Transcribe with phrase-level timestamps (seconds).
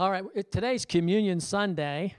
[0.00, 2.14] All right, today's Communion Sunday,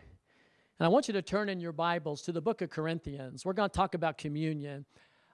[0.77, 3.43] and I want you to turn in your Bibles to the book of Corinthians.
[3.43, 4.85] We're going to talk about communion.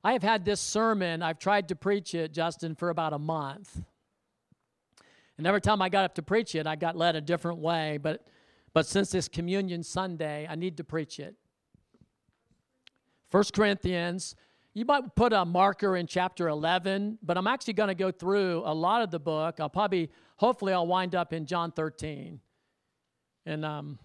[0.02, 3.82] I have had this sermon, I've tried to preach it, Justin, for about a month.
[5.38, 8.00] And every time I got up to preach it, I got led a different way.
[8.02, 8.26] But,
[8.74, 11.36] but since this Communion Sunday, I need to preach it.
[13.30, 14.38] First Corinthians,
[14.78, 18.62] you might put a marker in chapter 11, but I'm actually going to go through
[18.64, 19.60] a lot of the book.
[19.60, 22.40] I'll probably, hopefully, I'll wind up in John 13.
[23.48, 23.98] And um,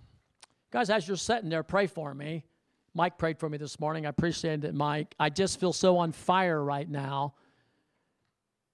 [0.71, 2.47] guys, as you're sitting there, pray for me.
[2.95, 4.07] Mike prayed for me this morning.
[4.07, 5.15] I appreciate it, Mike.
[5.21, 7.35] I just feel so on fire right now.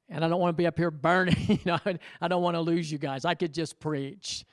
[0.08, 1.34] And I don't want to be up here burning.
[1.48, 1.80] you know,
[2.20, 3.24] I don't want to lose you guys.
[3.24, 4.44] I could just preach,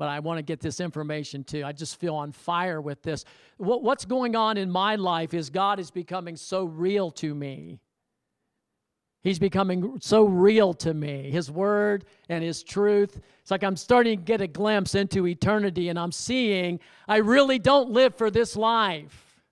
[0.00, 1.62] but I want to get this information too.
[1.62, 3.26] I just feel on fire with this.
[3.58, 7.80] What, what's going on in my life is God is becoming so real to me.
[9.22, 11.30] He's becoming so real to me.
[11.30, 13.20] His word and his truth.
[13.42, 17.58] It's like I'm starting to get a glimpse into eternity and I'm seeing I really
[17.58, 19.42] don't live for this life.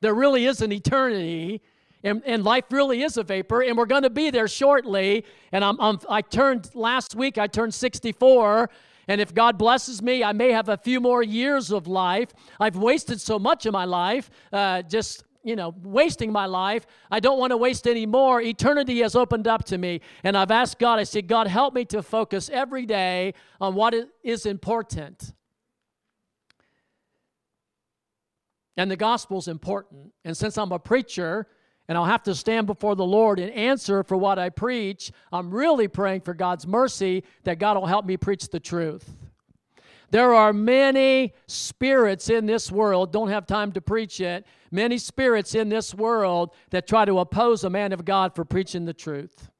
[0.00, 1.60] There really is an eternity
[2.02, 5.26] and, and life really is a vapor and we're going to be there shortly.
[5.52, 8.70] And I'm, I'm, I turned last week, I turned 64.
[9.08, 12.30] And if God blesses me, I may have a few more years of life.
[12.58, 16.86] I've wasted so much of my life uh, just you know, wasting my life.
[17.10, 18.40] I don't want to waste any more.
[18.40, 20.00] Eternity has opened up to me.
[20.24, 23.94] And I've asked God, I said, God, help me to focus every day on what
[24.22, 25.34] is important.
[28.76, 30.12] And the gospel's important.
[30.24, 31.46] And since I'm a preacher,
[31.88, 35.12] and I'll have to stand before the Lord and answer for what I preach.
[35.32, 39.14] I'm really praying for God's mercy that God will help me preach the truth.
[40.10, 45.54] There are many spirits in this world, don't have time to preach it, many spirits
[45.54, 49.50] in this world that try to oppose a man of God for preaching the truth.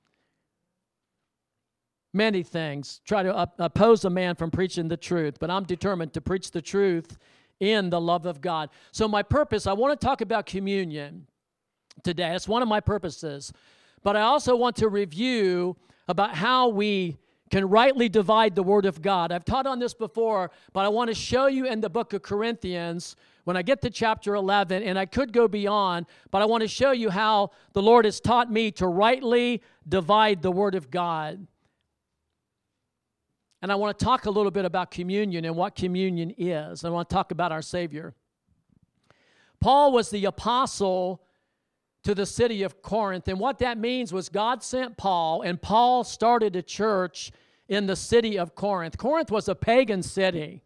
[2.13, 6.13] Many things try to op- oppose a man from preaching the truth, but I'm determined
[6.13, 7.19] to preach the truth
[7.59, 8.71] in the love of God.
[8.93, 11.27] So, my purpose, I want to talk about communion
[12.03, 12.31] today.
[12.31, 13.53] That's one of my purposes.
[14.03, 15.77] But I also want to review
[16.09, 17.17] about how we
[17.51, 19.31] can rightly divide the Word of God.
[19.31, 22.23] I've taught on this before, but I want to show you in the book of
[22.23, 26.63] Corinthians when I get to chapter 11, and I could go beyond, but I want
[26.63, 30.91] to show you how the Lord has taught me to rightly divide the Word of
[30.91, 31.47] God.
[33.61, 36.85] And I want to talk a little bit about communion and what communion is.
[36.85, 38.15] I want to talk about our Savior.
[39.61, 41.23] Paul was the apostle
[42.05, 43.29] to the city of Corinth.
[43.29, 47.33] And what that means was God sent Paul, and Paul started a church
[47.69, 48.97] in the city of Corinth.
[48.99, 50.63] Corinth was a pagan city.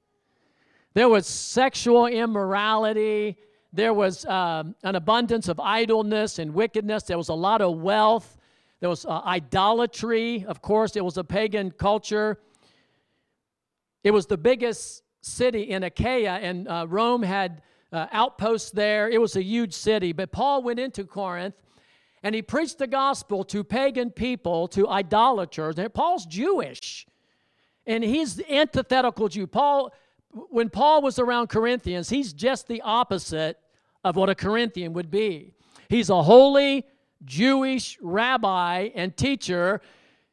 [0.95, 3.37] There was sexual immorality,
[3.73, 8.37] there was um, an abundance of idleness and wickedness, there was a lot of wealth,
[8.81, 10.45] there was uh, idolatry.
[10.47, 12.39] Of course, it was a pagan culture.
[14.05, 17.63] It was the biggest city in Achaia, and uh, Rome had
[17.93, 19.09] uh, outposts there.
[19.09, 20.13] It was a huge city.
[20.13, 21.55] But Paul went into Corinth
[22.23, 25.79] and he preached the gospel to pagan people, to idolaters.
[25.79, 27.07] And Paul's Jewish,
[27.87, 29.47] and he's the antithetical Jew.
[29.47, 29.93] Paul,
[30.51, 33.59] when Paul was around Corinthians, he's just the opposite
[34.05, 35.53] of what a Corinthian would be.
[35.89, 36.85] He's a holy
[37.25, 39.81] Jewish rabbi and teacher.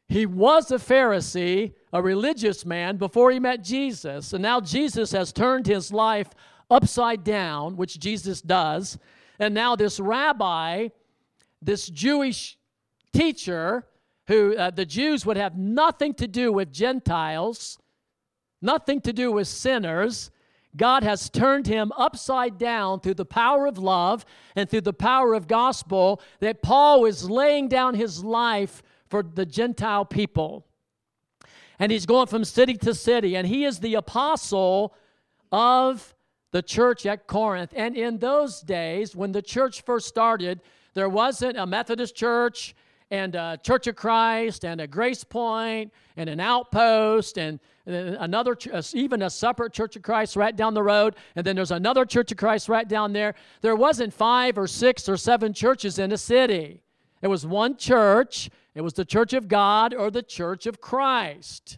[0.08, 4.32] He was a Pharisee, a religious man, before he met Jesus.
[4.32, 6.28] And now Jesus has turned his life
[6.70, 8.98] upside down, which Jesus does.
[9.38, 10.88] And now this rabbi,
[11.62, 12.58] this Jewish
[13.12, 13.86] teacher,
[14.26, 17.78] who uh, the Jews would have nothing to do with Gentiles,
[18.60, 20.30] nothing to do with sinners.
[20.76, 25.32] God has turned him upside down through the power of love and through the power
[25.34, 30.66] of gospel that Paul is laying down his life for the Gentile people.
[31.78, 34.94] And he's going from city to city, and he is the apostle
[35.52, 36.14] of
[36.56, 37.74] the church at Corinth.
[37.76, 40.62] And in those days, when the church first started,
[40.94, 42.74] there wasn't a Methodist church
[43.10, 48.56] and a Church of Christ and a Grace Point and an outpost and uh, another,
[48.72, 51.16] uh, even a separate Church of Christ right down the road.
[51.36, 53.34] And then there's another Church of Christ right down there.
[53.60, 56.80] There wasn't five or six or seven churches in a city.
[57.20, 58.48] It was one church.
[58.74, 61.76] It was the Church of God or the Church of Christ.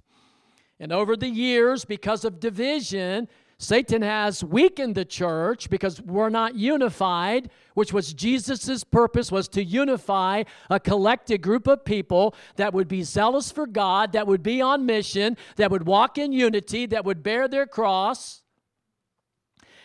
[0.78, 3.26] And over the years, because of division,
[3.60, 9.64] Satan has weakened the church because we're not unified, which was Jesus' purpose was to
[9.64, 14.60] unify a collected group of people that would be zealous for God, that would be
[14.62, 18.42] on mission, that would walk in unity, that would bear their cross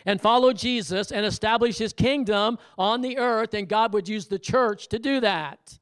[0.06, 4.38] and follow Jesus and establish his kingdom on the earth, and God would use the
[4.38, 5.78] church to do that.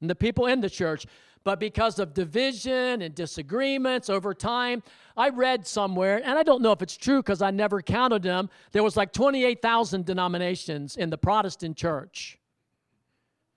[0.00, 1.06] And the people in the church.
[1.44, 4.82] But because of division and disagreements over time,
[5.16, 8.48] I read somewhere, and I don't know if it's true because I never counted them.
[8.72, 12.38] There was like 28,000 denominations in the Protestant church.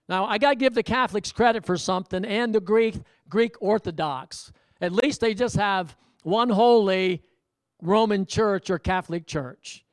[0.08, 2.96] Now, I got to give the Catholics credit for something and the Greek,
[3.28, 4.52] Greek Orthodox.
[4.82, 7.24] At least they just have one holy
[7.82, 9.84] Roman church or Catholic church.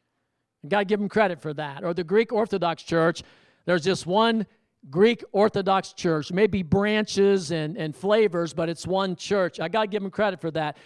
[0.69, 1.83] Got to give them credit for that.
[1.83, 3.23] Or the Greek Orthodox Church,
[3.65, 4.47] there's just one
[4.91, 9.61] Greek Orthodox Church, maybe branches and, and flavors, but it's one church.
[9.61, 10.77] I got to give them credit for that.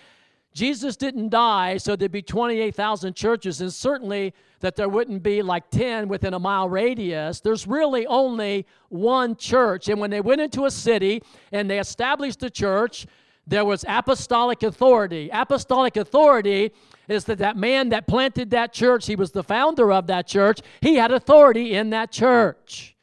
[0.57, 5.69] Jesus didn't die so there'd be 28,000 churches, and certainly that there wouldn't be like
[5.69, 7.41] 10 within a mile radius.
[7.41, 9.91] There's really only one church.
[9.91, 11.23] And when they went into a city
[11.53, 13.07] and they established a church,
[13.47, 15.29] there was apostolic authority.
[15.31, 16.73] Apostolic authority
[17.07, 20.61] is that that man that planted that church, he was the founder of that church,
[20.81, 22.97] he had authority in that church.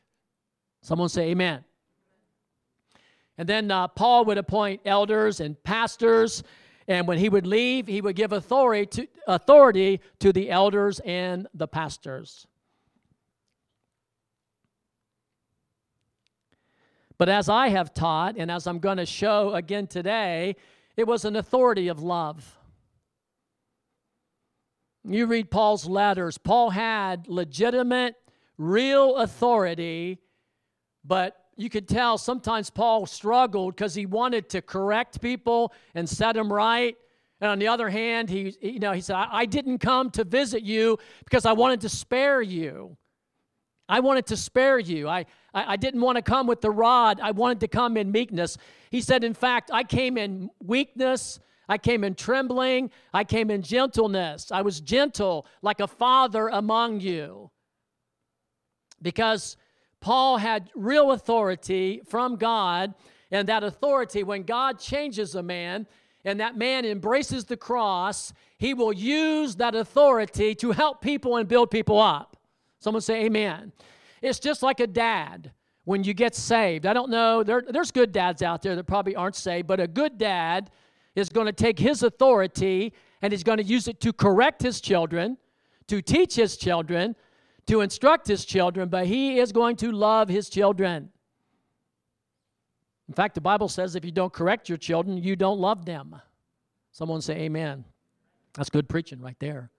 [0.82, 1.64] Someone say amen.
[3.38, 6.42] And then uh, Paul would appoint elders and pastors,
[6.88, 11.48] and when he would leave, he would give authority to, authority to the elders and
[11.54, 12.46] the pastors.
[17.18, 20.56] But as I have taught, and as I'm going to show again today,
[20.98, 22.58] it was an authority of love.
[25.06, 28.16] You read Paul's letters, Paul had legitimate,
[28.58, 30.20] real authority,
[31.04, 36.36] but you could tell sometimes Paul struggled because he wanted to correct people and set
[36.36, 36.96] them right.
[37.42, 40.24] And on the other hand, he, you know, he said, I, I didn't come to
[40.24, 42.98] visit you because I wanted to spare you.
[43.90, 45.10] I wanted to spare you.
[45.10, 47.20] I, I, I, didn't want to come with the rod.
[47.20, 48.58] I wanted to come in meekness.
[48.92, 52.92] He said, In fact, I came in weakness I came in trembling.
[53.14, 54.52] I came in gentleness.
[54.52, 57.52] I was gentle like a father among you.
[59.02, 59.58] Because
[60.04, 62.94] Paul had real authority from God,
[63.32, 65.88] and that authority, when God changes a man
[66.26, 71.48] and that man embraces the cross, he will use that authority to help people and
[71.48, 72.36] build people up.
[72.80, 73.72] Someone say, Amen.
[74.22, 75.54] It's just like a dad
[75.86, 76.86] when you get saved.
[76.86, 79.88] I don't know, there, there's good dads out there that probably aren't saved, but a
[79.88, 80.70] good dad
[81.16, 82.92] is going to take his authority
[83.22, 85.38] and he's going to use it to correct his children,
[85.88, 87.16] to teach his children,
[87.68, 91.10] to instruct his children, but he is going to love his children.
[93.08, 96.16] In fact, the Bible says if you don't correct your children, you don't love them.
[96.92, 97.86] Someone say amen.
[98.54, 99.72] That's good preaching right there.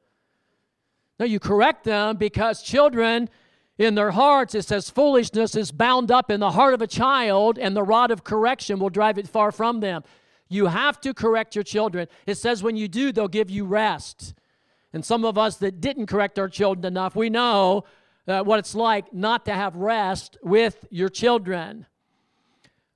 [1.19, 3.29] No, you correct them because children
[3.79, 7.59] in their hearts, it says foolishness is bound up in the heart of a child,
[7.59, 10.03] and the rod of correction will drive it far from them.
[10.49, 12.09] You have to correct your children.
[12.27, 14.35] It says when you do, they'll give you rest.
[14.95, 17.83] And some of us that didn't correct our children enough, we know
[18.29, 21.87] uh, what it's like not to have rest with your children.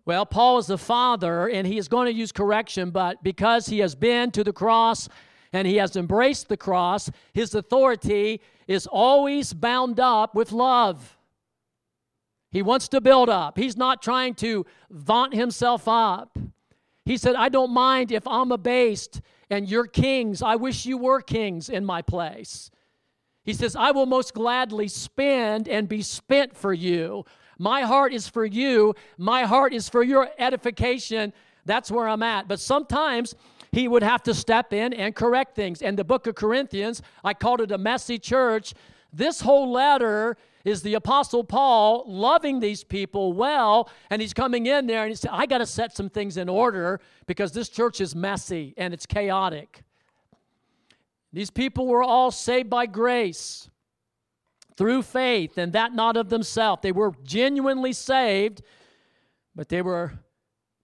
[0.06, 3.81] Well, Paul is the father, and he is going to use correction, but because he
[3.81, 5.09] has been to the cross
[5.53, 11.19] and he has embraced the cross, his authority is always bound up with love.
[12.53, 16.39] He wants to build up, he's not trying to vaunt himself up.
[17.05, 20.43] He said, I don't mind if I'm abased and you're kings.
[20.43, 22.71] I wish you were kings in my place.
[23.45, 27.25] He says, I will most gladly spend and be spent for you.
[27.59, 28.95] My heart is for you.
[29.17, 31.33] My heart is for your edification.
[31.65, 32.47] That's where I'm at.
[32.47, 33.35] But sometimes
[33.73, 35.83] he would have to step in and correct things.
[35.83, 38.75] And the book of Corinthians, I called it a messy church.
[39.13, 44.86] This whole letter is the Apostle Paul loving these people well, and he's coming in
[44.86, 48.00] there and he said, I got to set some things in order because this church
[48.00, 49.82] is messy and it's chaotic.
[51.32, 53.69] These people were all saved by grace
[54.77, 56.82] through faith, and that not of themselves.
[56.82, 58.62] They were genuinely saved,
[59.55, 60.12] but they were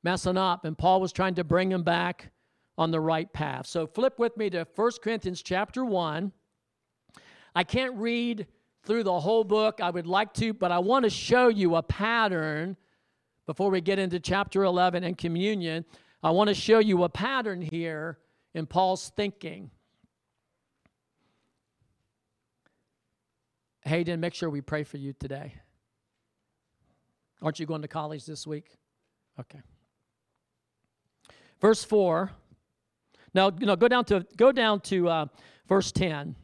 [0.02, 2.32] messing up, and Paul was trying to bring them back
[2.76, 3.66] on the right path.
[3.66, 6.32] So flip with me to 1 Corinthians chapter 1.
[7.54, 8.48] I can't read
[8.84, 9.80] through the whole book.
[9.80, 12.76] I would like to, but I want to show you a pattern
[13.46, 15.84] before we get into chapter 11 and communion.
[16.22, 18.18] I want to show you a pattern here
[18.54, 19.70] in Paul's thinking.
[23.82, 25.54] Hayden, make sure we pray for you today.
[27.42, 28.78] Aren't you going to college this week?
[29.38, 29.60] Okay.
[31.60, 32.30] Verse 4.
[33.34, 35.26] Now, you know, go down to go down to uh,
[35.68, 36.36] verse 10.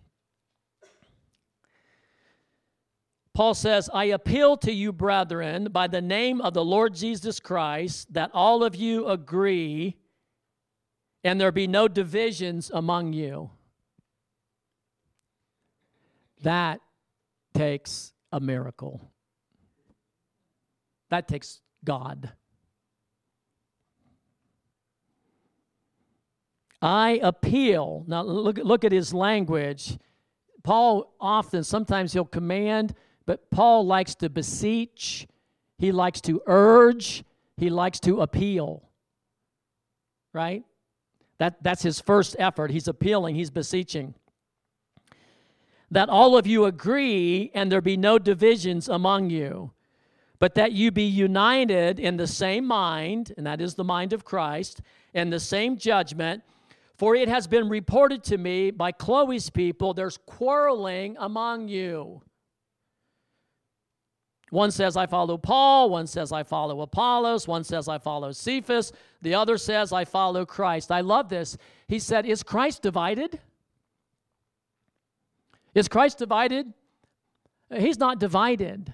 [3.34, 8.12] Paul says, I appeal to you, brethren, by the name of the Lord Jesus Christ,
[8.12, 9.96] that all of you agree
[11.22, 13.50] and there be no divisions among you.
[16.42, 16.80] That
[17.54, 19.12] takes a miracle.
[21.10, 22.32] That takes God.
[26.80, 28.04] I appeal.
[28.06, 29.98] Now, look, look at his language.
[30.62, 32.94] Paul often, sometimes he'll command,
[33.30, 35.28] but Paul likes to beseech,
[35.78, 37.22] he likes to urge,
[37.56, 38.82] he likes to appeal.
[40.32, 40.64] Right?
[41.38, 42.72] That, that's his first effort.
[42.72, 44.14] He's appealing, he's beseeching.
[45.92, 49.70] That all of you agree and there be no divisions among you,
[50.40, 54.24] but that you be united in the same mind, and that is the mind of
[54.24, 54.80] Christ,
[55.14, 56.42] and the same judgment.
[56.96, 62.22] For it has been reported to me by Chloe's people, there's quarreling among you.
[64.50, 65.90] One says, I follow Paul.
[65.90, 67.46] One says, I follow Apollos.
[67.46, 68.92] One says, I follow Cephas.
[69.22, 70.90] The other says, I follow Christ.
[70.90, 71.56] I love this.
[71.86, 73.40] He said, Is Christ divided?
[75.74, 76.72] Is Christ divided?
[77.72, 78.92] He's not divided.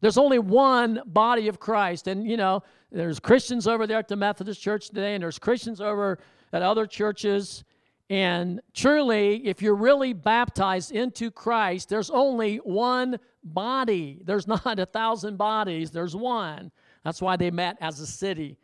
[0.00, 2.06] There's only one body of Christ.
[2.06, 5.80] And, you know, there's Christians over there at the Methodist Church today, and there's Christians
[5.80, 6.18] over
[6.52, 7.64] at other churches.
[8.10, 14.20] And truly, if you're really baptized into Christ, there's only one body.
[14.24, 16.70] There's not a thousand bodies, there's one.
[17.04, 18.58] That's why they met as a city,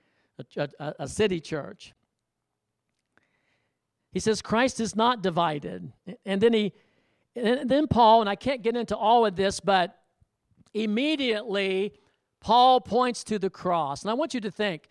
[0.56, 1.92] a, a, a city church.
[4.12, 5.92] He says Christ is not divided.
[6.24, 6.72] And then he
[7.36, 9.98] and then Paul, and I can't get into all of this, but
[10.72, 11.94] immediately
[12.40, 14.02] Paul points to the cross.
[14.02, 14.88] And I want you to think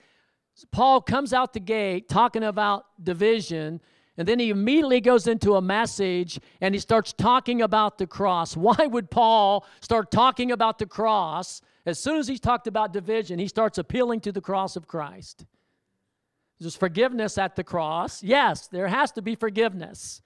[0.72, 3.80] Paul comes out the gate talking about division,
[4.18, 8.56] and then he immediately goes into a message and he starts talking about the cross.
[8.58, 11.62] Why would Paul start talking about the cross?
[11.86, 15.46] As soon as he's talked about division, he starts appealing to the cross of Christ.
[16.60, 18.24] There's forgiveness at the cross.
[18.24, 20.22] Yes, there has to be forgiveness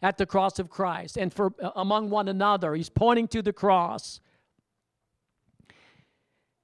[0.00, 2.74] at the cross of Christ and for uh, among one another.
[2.74, 4.20] He's pointing to the cross.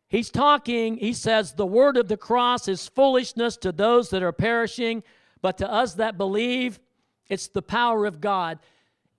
[0.09, 4.33] He's talking, he says, the word of the cross is foolishness to those that are
[4.33, 5.03] perishing,
[5.45, 6.81] but to us that believe,
[7.29, 8.61] it's the power of God.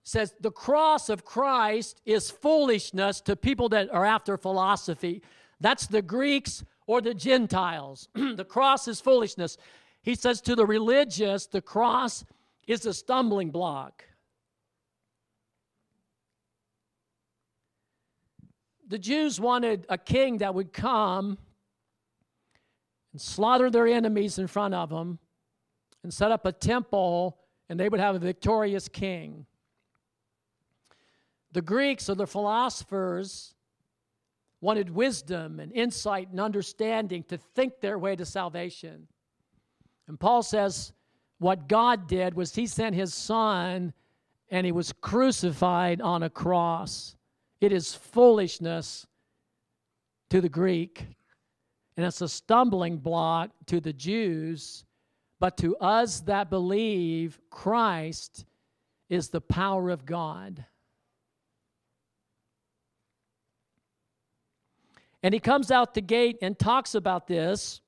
[0.01, 5.21] says the cross of Christ is foolishness to people that are after philosophy.
[5.61, 8.09] That's the Greeks or the Gentiles.
[8.15, 9.59] the cross is foolishness.
[10.01, 12.25] He says to the religious, the cross
[12.65, 14.03] is a stumbling block.
[18.87, 21.37] the Jews wanted a king that would come
[23.11, 25.19] and slaughter their enemies in front of them
[26.05, 27.35] and set up a temple,
[27.67, 29.47] and they would have a victorious king.
[31.51, 33.55] The Greeks or the philosophers
[34.61, 39.07] wanted wisdom and insight and understanding to think their way to salvation.
[40.07, 40.93] And Paul says
[41.39, 43.91] what God did was he sent his son
[44.49, 47.15] and he was crucified on a cross.
[47.61, 49.07] It is foolishness
[50.29, 51.07] to the Greek,
[51.97, 54.84] and it's a stumbling block to the Jews.
[55.45, 58.45] But to us that believe, Christ
[59.09, 60.65] is the power of God.
[65.21, 67.81] And he comes out the gate and talks about this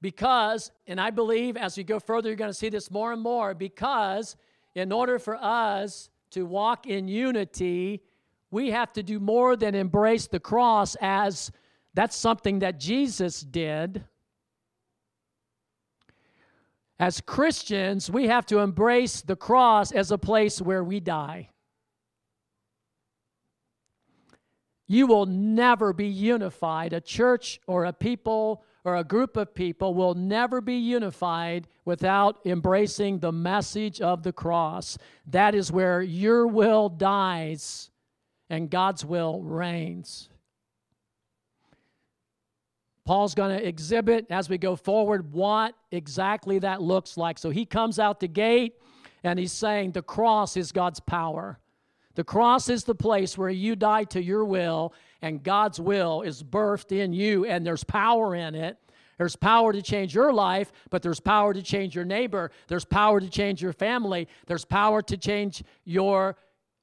[0.00, 3.20] because, and I believe as we go further, you're going to see this more and
[3.20, 4.36] more, because
[4.76, 8.00] in order for us to walk in unity,
[8.52, 11.50] we have to do more than embrace the cross as
[11.94, 14.04] that's something that Jesus did.
[16.98, 21.50] As Christians, we have to embrace the cross as a place where we die.
[24.88, 26.92] You will never be unified.
[26.92, 32.38] A church or a people or a group of people will never be unified without
[32.46, 34.96] embracing the message of the cross.
[35.26, 37.90] That is where your will dies
[38.48, 40.28] and God's will reigns.
[43.06, 47.38] Paul's going to exhibit as we go forward what exactly that looks like.
[47.38, 48.74] So he comes out the gate
[49.22, 51.58] and he's saying the cross is God's power.
[52.16, 56.42] The cross is the place where you die to your will and God's will is
[56.42, 58.76] birthed in you, and there's power in it.
[59.18, 62.50] There's power to change your life, but there's power to change your neighbor.
[62.68, 64.28] There's power to change your family.
[64.46, 66.36] There's power to change your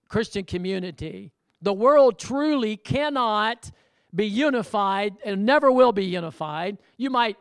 [0.08, 1.32] Christian community.
[1.62, 3.72] The world truly cannot
[4.13, 6.77] be unified and never will be unified.
[6.98, 7.38] You might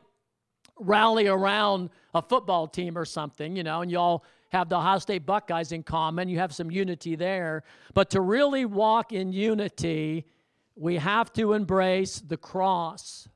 [0.78, 4.98] rally around a football team or something, you know, and you all have the Ohio
[4.98, 6.28] State Buckeyes in common.
[6.28, 7.62] You have some unity there.
[7.94, 10.26] But to really walk in unity,
[10.76, 13.28] we have to embrace the cross.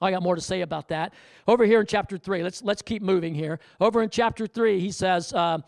[0.00, 1.12] I got more to say about that.
[1.46, 3.60] Over here in chapter 3, let's, let's keep moving here.
[3.80, 5.58] Over in chapter 3, he says, uh,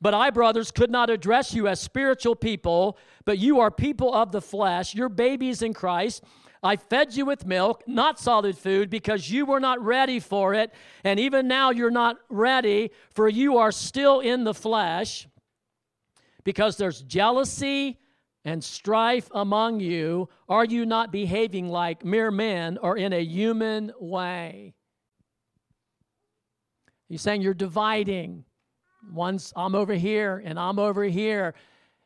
[0.00, 4.32] but I, brothers, could not address you as spiritual people, but you are people of
[4.32, 4.94] the flesh.
[4.94, 6.24] You're babies in Christ.
[6.62, 10.72] I fed you with milk, not solid food, because you were not ready for it.
[11.04, 15.26] And even now you're not ready, for you are still in the flesh,
[16.44, 17.98] because there's jealousy
[18.44, 20.28] and strife among you.
[20.48, 24.74] Are you not behaving like mere men or in a human way?
[27.08, 28.44] He's saying you're dividing.
[29.12, 31.54] Once I'm over here and I'm over here.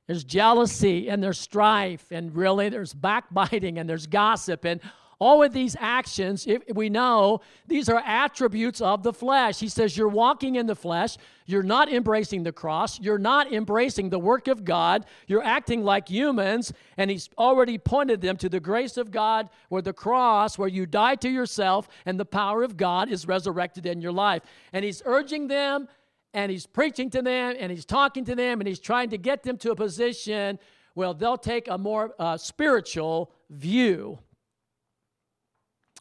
[0.07, 4.65] There's jealousy and there's strife, and really there's backbiting and there's gossip.
[4.67, 4.81] And
[5.19, 9.61] all of these actions, if we know, these are attributes of the flesh.
[9.61, 11.17] He says, You're walking in the flesh.
[11.47, 13.01] You're not embracing the cross.
[13.01, 15.07] You're not embracing the work of God.
[15.27, 16.73] You're acting like humans.
[16.97, 20.85] And he's already pointed them to the grace of God, where the cross, where you
[20.85, 24.43] die to yourself, and the power of God is resurrected in your life.
[24.73, 25.89] And he's urging them
[26.35, 29.45] and he's preaching to them and he's talking to them and he's trying to get
[29.45, 30.59] them to a position
[30.95, 34.19] where they'll take a more uh, spiritual view.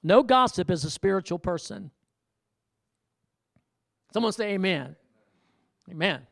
[0.02, 1.92] No gossip is a spiritual person.
[4.12, 4.96] Someone say amen.
[5.90, 6.28] Amen.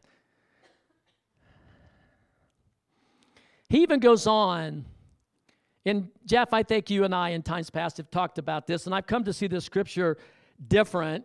[3.70, 4.86] He even goes on,
[5.86, 8.94] and Jeff, I think you and I in times past have talked about this, and
[8.94, 10.18] I've come to see this scripture
[10.68, 11.24] different.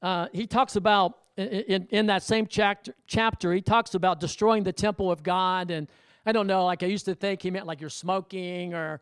[0.00, 4.72] Uh, he talks about in, in that same chapter, chapter, he talks about destroying the
[4.72, 5.70] temple of God.
[5.70, 5.88] And
[6.24, 9.00] I don't know, like I used to think he meant like you're smoking or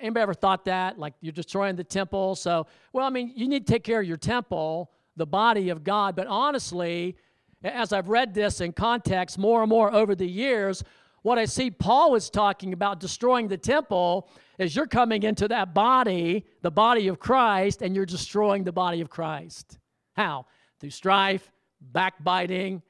[0.00, 0.98] anybody ever thought that?
[0.98, 2.34] Like you're destroying the temple.
[2.34, 5.84] So, well, I mean, you need to take care of your temple, the body of
[5.84, 6.16] God.
[6.16, 7.16] But honestly,
[7.62, 10.82] as I've read this in context more and more over the years,
[11.22, 14.28] what I see Paul is talking about destroying the temple
[14.58, 19.00] is you're coming into that body, the body of Christ, and you're destroying the body
[19.00, 19.78] of Christ.
[20.14, 20.46] How?
[20.78, 22.82] Through strife, backbiting,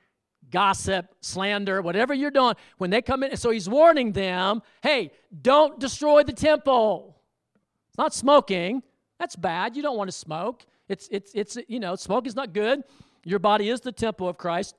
[0.50, 5.12] gossip, slander, whatever you're doing, when they come in, so he's warning them hey,
[5.42, 7.16] don't destroy the temple.
[7.88, 8.82] It's not smoking.
[9.18, 9.76] That's bad.
[9.76, 10.64] You don't want to smoke.
[10.88, 12.82] It's, it's, it's, you know, smoke is not good.
[13.24, 14.76] Your body is the temple of Christ.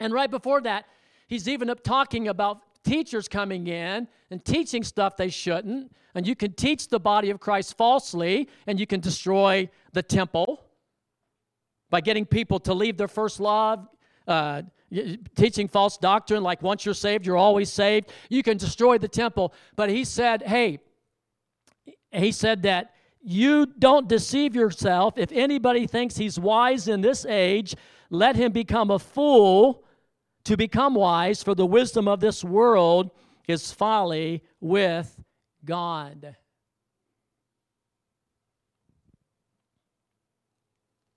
[0.00, 0.86] And right before that,
[1.26, 5.92] he's even up talking about teachers coming in and teaching stuff they shouldn't.
[6.14, 10.63] And you can teach the body of Christ falsely, and you can destroy the temple
[11.90, 13.86] by getting people to leave their first love,
[14.26, 14.62] uh,
[15.34, 18.12] teaching false doctrine like once you're saved, you're always saved.
[18.28, 19.52] You can destroy the temple.
[19.76, 20.78] But he said, hey,
[22.12, 22.92] he said that
[23.22, 25.14] you don't deceive yourself.
[25.16, 27.74] If anybody thinks he's wise in this age,
[28.10, 29.84] let him become a fool
[30.44, 33.10] to become wise, for the wisdom of this world
[33.48, 35.18] is folly with
[35.64, 36.36] God.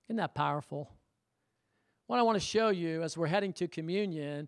[0.08, 0.90] Isn't that powerful?
[2.08, 4.48] What I want to show you as we're heading to communion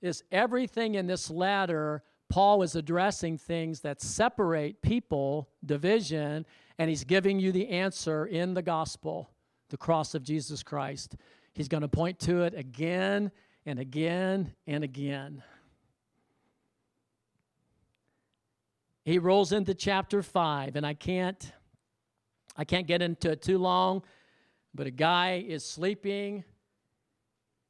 [0.00, 6.46] is everything in this letter, Paul is addressing things that separate people, division,
[6.78, 9.30] and he's giving you the answer in the gospel,
[9.68, 11.16] the cross of Jesus Christ.
[11.52, 13.30] He's going to point to it again
[13.66, 15.42] and again and again.
[19.04, 21.52] He rolls into chapter 5 and I can't
[22.56, 24.02] I can't get into it too long
[24.74, 26.44] but a guy is sleeping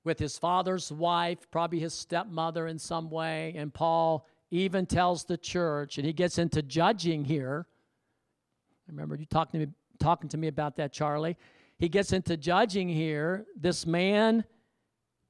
[0.04, 5.36] with his father's wife, probably his stepmother in some way, and Paul even tells the
[5.36, 7.66] church, and he gets into judging here.
[8.86, 11.36] I Remember you talking to me, talking to me about that, Charlie.
[11.78, 13.46] He gets into judging here.
[13.56, 14.44] This man,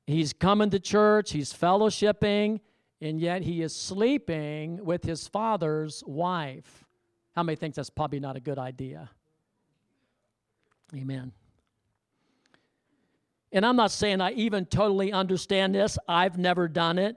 [0.07, 2.61] he's coming to church, he's fellowshipping,
[3.01, 6.85] and yet he is sleeping with his father's wife.
[7.35, 9.11] How many think that's probably not a good idea?
[10.95, 11.33] Amen.
[13.55, 17.17] And I'm not saying I even totally understand this, I've never done it.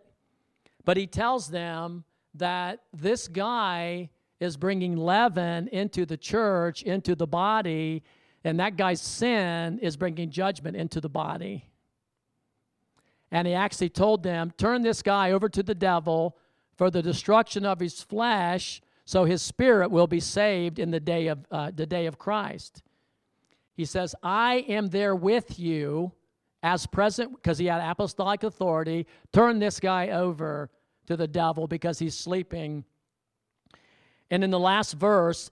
[0.86, 2.04] But he tells them
[2.36, 8.04] that this guy is bringing leaven into the church, into the body,
[8.44, 11.72] and that guy's sin is bringing judgment into the body.
[13.32, 16.38] And he actually told them, turn this guy over to the devil
[16.76, 21.28] for the destruction of his flesh, so his spirit will be saved in the day
[21.28, 22.84] of, uh, the day of Christ.
[23.74, 26.14] He says, I am there with you
[26.64, 30.70] as present, because he had apostolic authority, turn this guy over
[31.06, 32.84] to the devil because he's sleeping.
[34.30, 35.52] And in the last verse,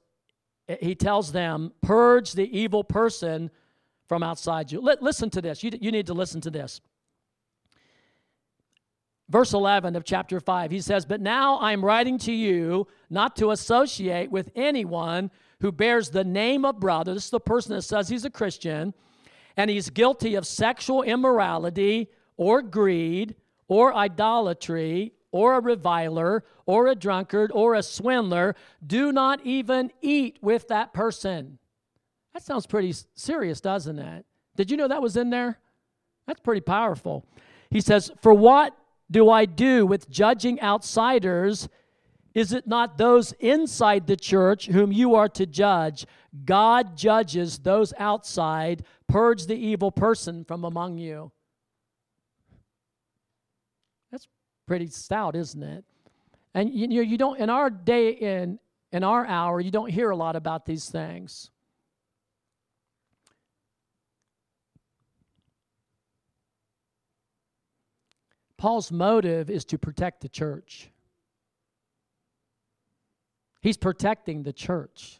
[0.67, 3.51] eh, he tells them, Purge the evil person
[4.07, 4.81] from outside you.
[4.81, 5.63] listen to this.
[5.63, 6.81] You, you need to listen to this.
[9.27, 13.49] Verse 11 of chapter 5, he says, But now I'm writing to you not to
[13.49, 17.15] associate with anyone who bears the name of brother.
[17.15, 18.93] This is the person that says he's a Christian
[19.57, 23.35] and he's guilty of sexual immorality or greed
[23.67, 30.37] or idolatry or a reviler or a drunkard or a swindler, do not even eat
[30.41, 31.59] with that person.
[32.33, 34.25] That sounds pretty serious, doesn't it?
[34.55, 35.59] Did you know that was in there?
[36.27, 37.25] That's pretty powerful.
[37.69, 38.75] He says, For what
[39.11, 41.69] do I do with judging outsiders?
[42.35, 46.05] Is it not those inside the church whom you are to judge?
[46.43, 48.83] God judges those outside.
[49.07, 51.31] Purge the evil person from among you.
[54.11, 54.27] That's
[54.67, 55.85] pretty stout, isn't it?
[56.53, 58.59] And you know, you don't in our day in
[58.91, 61.51] in our hour, you don't hear a lot about these things.
[68.57, 70.89] Paul's motive is to protect the church.
[73.65, 75.19] He's protecting the church.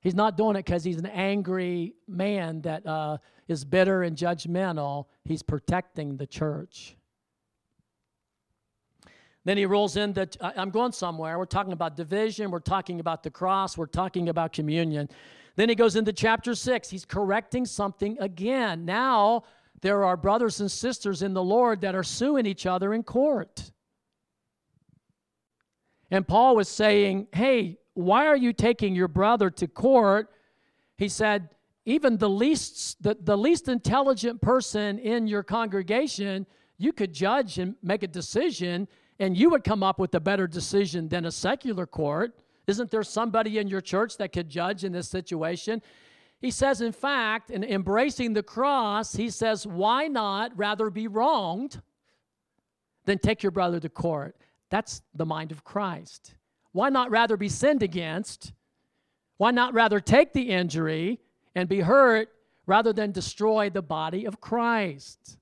[0.00, 5.06] He's not doing it because he's an angry man that uh, is bitter and judgmental.
[5.24, 6.96] He's protecting the church.
[9.44, 11.38] Then he rolls in that I'm going somewhere.
[11.38, 12.50] We're talking about division.
[12.50, 13.78] We're talking about the cross.
[13.78, 15.08] We're talking about communion.
[15.54, 16.90] Then he goes into chapter six.
[16.90, 18.84] He's correcting something again.
[18.84, 19.44] Now
[19.82, 23.70] there are brothers and sisters in the Lord that are suing each other in court.
[26.10, 30.30] And Paul was saying, Hey, why are you taking your brother to court?
[30.96, 31.50] He said,
[31.86, 36.46] even the least the, the least intelligent person in your congregation,
[36.78, 38.86] you could judge and make a decision,
[39.18, 42.42] and you would come up with a better decision than a secular court.
[42.66, 45.82] Isn't there somebody in your church that could judge in this situation?
[46.40, 51.82] He says, in fact, in embracing the cross, he says, why not rather be wronged
[53.04, 54.36] than take your brother to court?
[54.70, 56.34] That's the mind of Christ.
[56.72, 58.52] Why not rather be sinned against?
[59.36, 61.20] Why not rather take the injury
[61.54, 62.28] and be hurt
[62.66, 65.38] rather than destroy the body of Christ?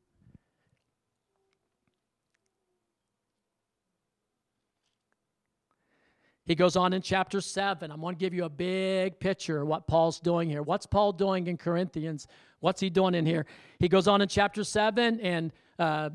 [6.48, 7.90] He goes on in chapter 7.
[7.90, 10.62] I'm going to give you a big picture of what Paul's doing here.
[10.62, 12.26] What's Paul doing in Corinthians?
[12.60, 13.44] What's he doing in here?
[13.78, 16.08] He goes on in chapter 7, and uh,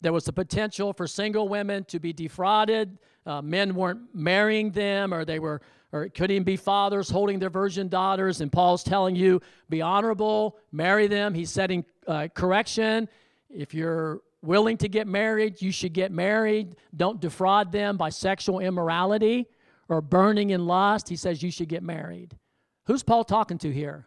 [0.00, 2.98] there was the potential for single women to be defrauded.
[3.26, 5.60] Uh, men weren't marrying them, or they were,
[5.92, 8.40] or it couldn't even be fathers holding their virgin daughters.
[8.40, 11.34] And Paul's telling you, be honorable, marry them.
[11.34, 13.08] He's setting uh, correction.
[13.50, 16.76] If you're willing to get married, you should get married.
[16.96, 19.46] Don't defraud them by sexual immorality
[19.88, 21.08] or burning in lust.
[21.08, 22.38] He says you should get married.
[22.86, 24.06] Who's Paul talking to here?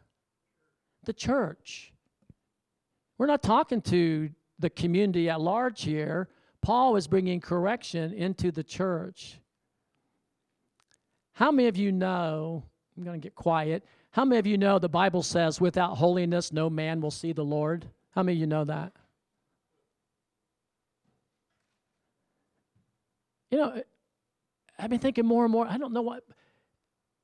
[1.05, 1.93] The church.
[3.17, 4.29] We're not talking to
[4.59, 6.29] the community at large here.
[6.61, 9.39] Paul is bringing correction into the church.
[11.33, 12.63] How many of you know?
[12.95, 13.83] I'm going to get quiet.
[14.11, 17.43] How many of you know the Bible says, without holiness, no man will see the
[17.43, 17.89] Lord?
[18.11, 18.93] How many of you know that?
[23.49, 23.83] You know,
[24.77, 26.23] I've been thinking more and more, I don't know what,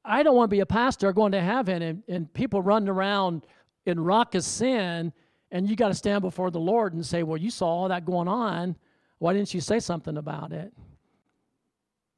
[0.04, 3.46] I don't want to be a pastor going to heaven and, and people running around
[3.86, 5.14] in raucous sin,
[5.52, 8.06] and you got to stand before the Lord and say, Well, you saw all that
[8.06, 8.76] going on.
[9.18, 10.74] Why didn't you say something about it?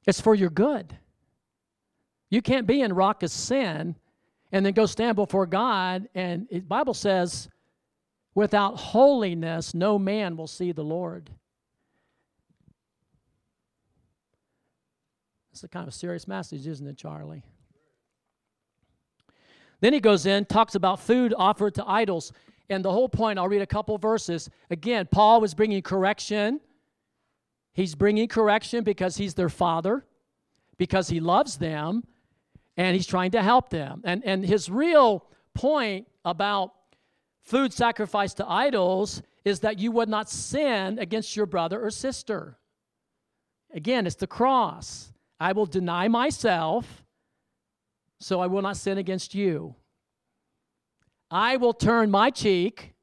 [0.05, 0.97] It's for your good.
[2.29, 3.95] You can't be in raucous sin
[4.51, 6.09] and then go stand before God.
[6.15, 7.49] And the Bible says,
[8.35, 11.29] without holiness, no man will see the Lord.
[15.51, 17.43] It's a kind of serious message, isn't it, Charlie?
[19.81, 22.31] Then he goes in, talks about food offered to idols.
[22.71, 24.49] And the whole point, I'll read a couple verses.
[24.69, 26.61] Again, Paul was bringing correction.
[27.73, 30.05] He's bringing correction because he's their father,
[30.77, 32.05] because he loves them,
[32.77, 34.01] and he's trying to help them.
[34.05, 36.71] And, and his real point about
[37.43, 42.57] food sacrificed to idols is that you would not sin against your brother or sister.
[43.73, 45.11] Again, it's the cross.
[45.41, 47.03] I will deny myself,
[48.19, 49.75] so I will not sin against you.
[51.31, 52.93] I will turn my cheek.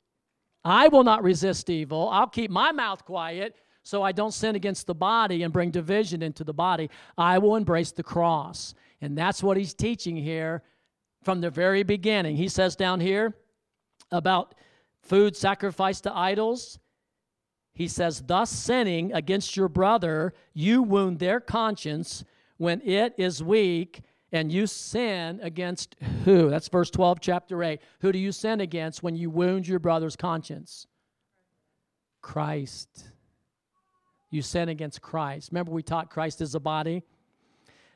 [0.65, 2.11] I will not resist evil.
[2.11, 6.23] I'll keep my mouth quiet so I don't sin against the body and bring division
[6.23, 6.91] into the body.
[7.17, 8.75] I will embrace the cross.
[9.01, 10.63] And that's what he's teaching here
[11.23, 12.37] from the very beginning.
[12.37, 13.35] He says down here
[14.11, 14.55] about
[15.03, 16.79] food sacrificed to idols.
[17.73, 22.25] He says, Thus sinning against your brother, you wound their conscience
[22.59, 26.51] when it is weak, and you sin against who?
[26.51, 27.81] That's verse 12, chapter 8.
[28.01, 30.87] Who do you sin against when you wound your brother's conscience?
[32.21, 33.05] Christ.
[34.31, 35.51] You sin against Christ.
[35.51, 37.03] Remember, we taught Christ is a body?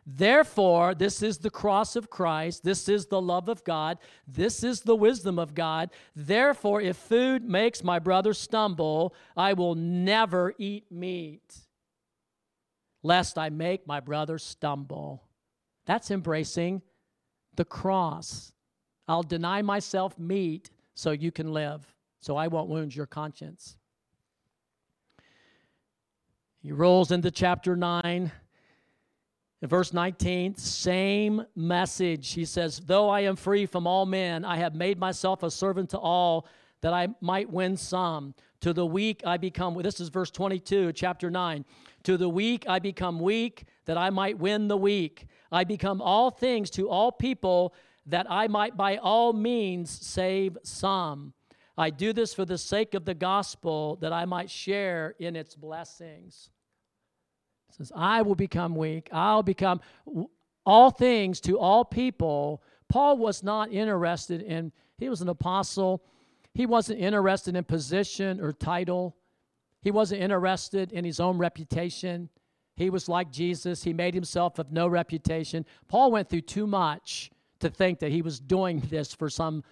[0.05, 2.65] Therefore, this is the cross of Christ.
[2.65, 3.99] This is the love of God.
[4.27, 5.91] This is the wisdom of God.
[6.17, 11.57] Therefore, if food makes my brother stumble, I will never eat meat,
[13.03, 15.23] lest I make my brother stumble.
[15.87, 16.83] That's embracing
[17.57, 18.53] the cross.
[19.09, 23.77] I'll deny myself meat so you can live, so I won't wound your conscience.
[26.61, 28.31] He rolls into chapter 9
[29.63, 32.33] in verse 19, same message.
[32.33, 35.91] He says, Though I am free from all men, I have made myself a servant
[35.91, 36.47] to all
[36.81, 38.35] that I might win some.
[38.61, 41.65] To the weak I become, this is verse 22, chapter 9.
[42.05, 45.27] To the weak I become weak, that I might win the weak.
[45.51, 47.75] I become all things to all people,
[48.07, 51.35] that I might by all means save some.
[51.77, 55.55] I do this for the sake of the gospel, that I might share in its
[55.55, 56.51] blessings
[57.75, 59.09] says, I will become weak.
[59.13, 59.81] I'll become
[60.65, 62.63] all things to all people.
[62.89, 66.05] Paul was not interested in, he was an apostle.
[66.55, 69.17] He wasn't interested in position or title.
[69.81, 72.29] He wasn't interested in his own reputation.
[72.77, 73.85] He was like Jesus.
[73.85, 75.67] He made himself of no reputation.
[75.89, 77.31] Paul went through too much
[77.61, 79.63] to think that he was doing this for some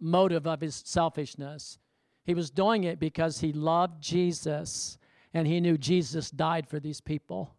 [0.00, 1.78] motive of his selfishness.
[2.24, 4.98] He was doing it because he loved Jesus
[5.32, 7.54] and he knew Jesus died for these people.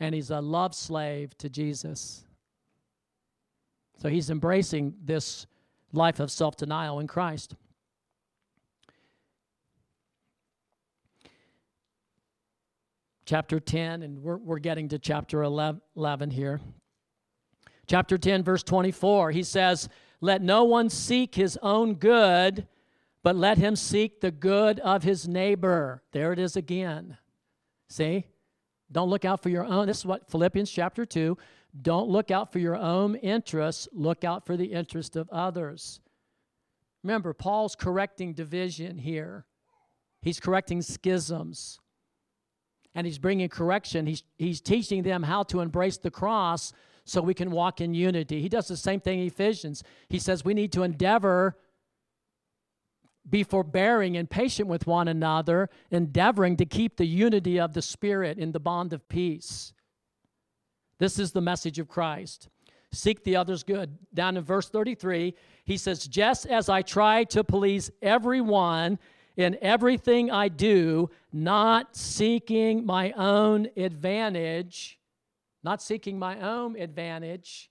[0.00, 2.24] And he's a love slave to Jesus.
[3.98, 5.46] So he's embracing this
[5.92, 7.54] life of self denial in Christ.
[13.24, 16.60] Chapter 10, and we're, we're getting to chapter 11 here.
[17.86, 19.88] Chapter 10, verse 24, he says,
[20.20, 22.66] Let no one seek his own good
[23.22, 26.02] but let him seek the good of his neighbor.
[26.12, 27.18] There it is again.
[27.88, 28.26] See?
[28.90, 29.86] Don't look out for your own.
[29.86, 31.38] This is what Philippians chapter 2.
[31.80, 36.00] Don't look out for your own interests, look out for the interest of others.
[37.02, 39.46] Remember, Paul's correcting division here.
[40.20, 41.80] He's correcting schisms.
[42.94, 44.06] And he's bringing correction.
[44.06, 46.72] He's, he's teaching them how to embrace the cross
[47.04, 48.40] so we can walk in unity.
[48.40, 49.82] He does the same thing in Ephesians.
[50.08, 51.56] He says we need to endeavor
[53.28, 58.38] be forbearing and patient with one another, endeavoring to keep the unity of the Spirit
[58.38, 59.72] in the bond of peace.
[60.98, 62.48] This is the message of Christ.
[62.92, 63.96] Seek the other's good.
[64.12, 68.98] Down in verse 33, he says, Just as I try to please everyone
[69.36, 74.98] in everything I do, not seeking my own advantage,
[75.62, 77.70] not seeking my own advantage.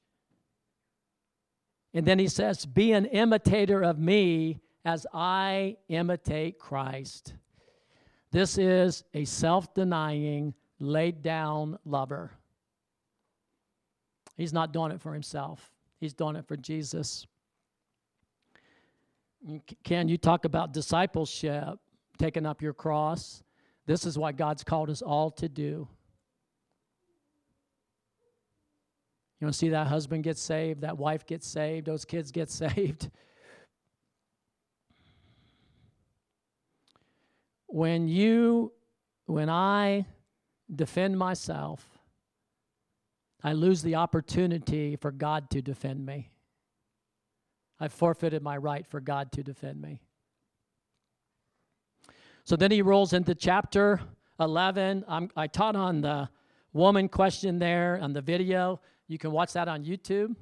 [1.93, 7.33] And then he says, Be an imitator of me as I imitate Christ.
[8.31, 12.31] This is a self denying, laid down lover.
[14.37, 17.27] He's not doing it for himself, he's doing it for Jesus.
[19.83, 21.79] Can you talk about discipleship,
[22.17, 23.43] taking up your cross?
[23.85, 25.87] This is what God's called us all to do.
[29.39, 32.49] You want to see that husband get saved, that wife get saved, those kids get
[32.51, 33.09] saved.
[37.71, 38.73] when you,
[39.25, 40.05] when I
[40.73, 41.87] defend myself,
[43.43, 46.30] I lose the opportunity for God to defend me.
[47.81, 49.99] I forfeited my right for God to defend me.
[52.43, 53.99] So then he rolls into chapter
[54.39, 55.03] 11.
[55.07, 56.29] I'm, i taught on the
[56.73, 58.79] woman question there on the video.
[59.07, 60.35] You can watch that on YouTube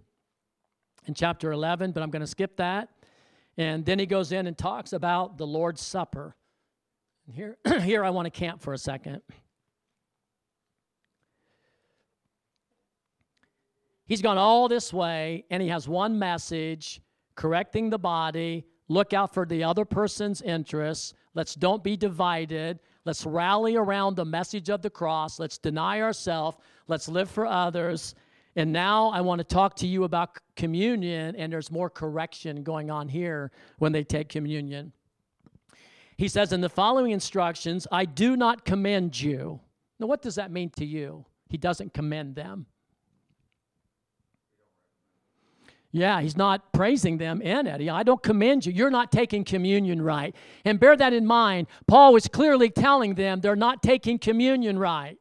[1.06, 2.90] in chapter 11, but I'm going to skip that.
[3.58, 6.36] And then he goes in and talks about the Lord's Supper.
[7.26, 9.22] And here, here I want to camp for a second.
[14.06, 17.00] He's gone all this way and he has one message
[17.40, 21.14] correcting the body, look out for the other person's interests.
[21.36, 22.80] Let's don't be divided.
[23.06, 25.40] Let's rally around the message of the cross.
[25.40, 26.58] Let's deny ourselves.
[26.90, 28.14] Let's live for others.
[28.58, 32.92] And now I want to talk to you about communion, and there's more correction going
[32.92, 34.92] on here when they take communion.
[36.18, 39.62] He says, In the following instructions, I do not commend you.
[39.98, 41.26] Now, what does that mean to you?
[41.48, 42.66] He doesn't commend them.
[45.92, 47.90] Yeah, he's not praising them in it.
[47.90, 48.72] I don't commend you.
[48.72, 50.36] You're not taking communion right.
[50.64, 51.68] And bear that in mind.
[51.88, 55.18] Paul was clearly telling them they're not taking communion right.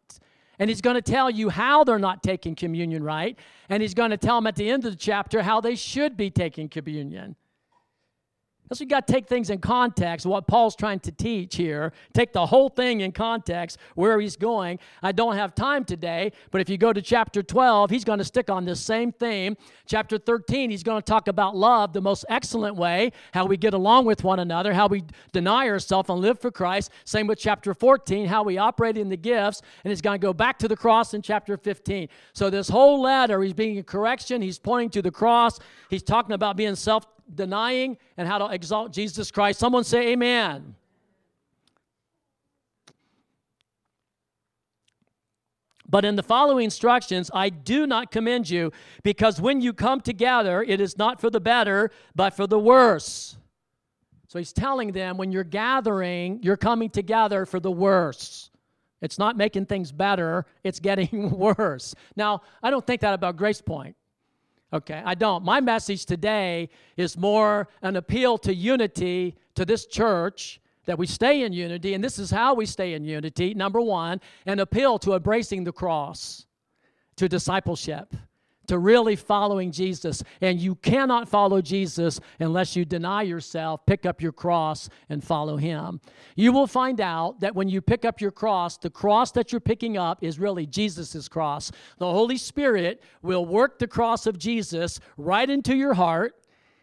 [0.59, 3.39] And he's going to tell you how they're not taking communion right.
[3.71, 6.17] And he's going to tell them at the end of the chapter how they should
[6.17, 7.37] be taking communion.
[8.69, 11.93] That's you got to take things in context, what Paul's trying to teach here.
[12.13, 14.79] Take the whole thing in context, where he's going.
[15.03, 18.25] I don't have time today, but if you go to chapter 12, he's going to
[18.25, 19.57] stick on this same theme.
[19.87, 23.73] Chapter 13, he's going to talk about love the most excellent way, how we get
[23.73, 25.03] along with one another, how we
[25.33, 26.91] deny ourselves and live for Christ.
[27.05, 30.35] Same with chapter 14, how we operate in the gifts, and he's going to go
[30.35, 32.09] back to the cross in chapter 15.
[32.35, 36.33] So this whole letter, he's being a correction, he's pointing to the cross, he's talking
[36.33, 39.59] about being self denying and how to exalt Jesus Christ.
[39.59, 40.75] Someone say, Amen.
[45.89, 50.63] But in the following instructions, I do not commend you, because when you come together,
[50.63, 53.39] it is not for the better, but for the worse.
[54.29, 58.51] So he's telling them when you're gathering, you're coming together for the worse.
[59.01, 61.95] It's not making things better, it's getting worse.
[62.17, 63.97] Now, I don't think that about Grace Point.
[64.73, 65.45] Okay, I don't.
[65.45, 71.43] My message today is more an appeal to unity to this church that we stay
[71.43, 73.55] in unity, and this is how we stay in unity.
[73.55, 76.47] Number one, an appeal to embracing the cross,
[77.17, 78.15] to discipleship
[78.69, 80.23] to really following Jesus.
[80.41, 85.57] And you cannot follow Jesus unless you deny yourself, pick up your cross, and follow
[85.57, 86.01] Him.
[86.37, 89.61] You will find out that when you pick up your cross, the cross that you're
[89.61, 91.73] picking up is really Jesus' cross.
[91.99, 96.38] The Holy Spirit will work the cross of Jesus right into your heart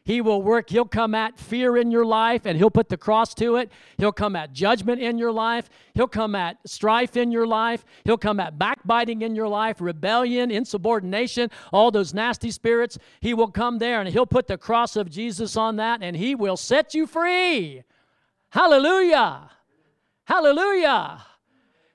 [0.05, 3.33] he will work, he'll come at fear in your life and he'll put the cross
[3.33, 3.71] to it.
[3.97, 5.67] He'll come at judgment in your life.
[5.95, 7.83] He'll come at strife in your life.
[8.03, 12.99] He'll come at backbiting in your life, rebellion, insubordination, all those nasty spirits.
[13.19, 16.35] He will come there and he'll put the cross of Jesus on that and he
[16.35, 17.81] will set you free.
[18.51, 19.49] Hallelujah.
[20.25, 21.25] Hallelujah.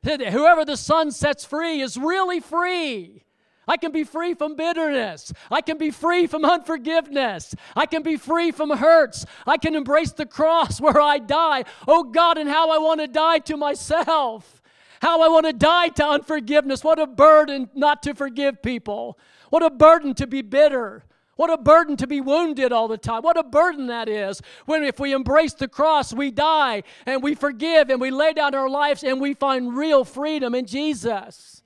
[0.03, 3.23] Whoever the Son sets free is really free.
[3.71, 5.33] I can be free from bitterness.
[5.49, 7.55] I can be free from unforgiveness.
[7.77, 9.25] I can be free from hurts.
[9.47, 11.63] I can embrace the cross where I die.
[11.87, 14.61] Oh God, and how I want to die to myself.
[15.01, 16.83] How I want to die to unforgiveness.
[16.83, 19.17] What a burden not to forgive people.
[19.51, 21.05] What a burden to be bitter.
[21.37, 23.23] What a burden to be wounded all the time.
[23.23, 24.43] What a burden that is.
[24.67, 28.53] When if we embrace the cross, we die and we forgive and we lay down
[28.57, 31.60] our lives and we find real freedom in Jesus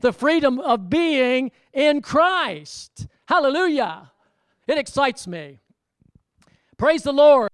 [0.00, 3.06] the freedom of being in Christ.
[3.26, 4.12] Hallelujah.
[4.66, 5.58] It excites me.
[6.76, 7.50] Praise the Lord.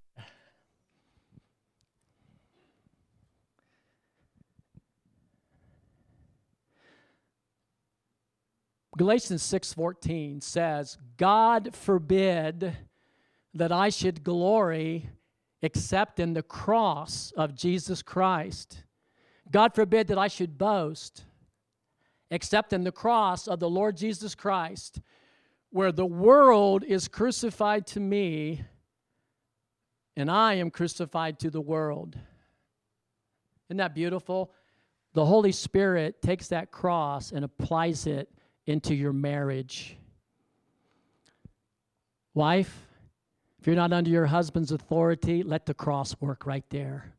[8.96, 12.74] Galatians 6:14 says, "God forbid
[13.52, 15.10] that I should glory
[15.62, 18.84] except in the cross of Jesus Christ.
[19.50, 21.25] God forbid that I should boast
[22.30, 25.00] except in the cross of the Lord Jesus Christ,
[25.70, 28.62] where the world is crucified to me
[30.16, 32.18] and I am crucified to the world.
[33.68, 34.52] Isn't that beautiful?
[35.12, 38.30] The Holy Spirit takes that cross and applies it
[38.66, 39.96] into your marriage.
[42.34, 42.86] Wife,
[43.58, 47.12] if you're not under your husband's authority, let the cross work right there.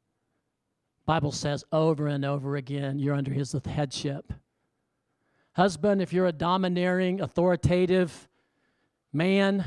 [1.06, 4.34] Bible says over and over again, you're under his headship.
[5.58, 8.30] Husband, if you're a domineering, authoritative
[9.12, 9.66] man,